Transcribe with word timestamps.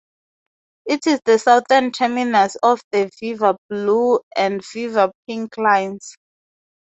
It 0.87 1.05
is 1.05 1.21
the 1.25 1.37
southern 1.37 1.91
terminus 1.91 2.57
of 2.63 2.81
the 2.91 3.11
Viva 3.19 3.55
Blue 3.69 4.19
and 4.35 4.59
Viva 4.73 5.11
Pink 5.27 5.55
lines. 5.59 6.15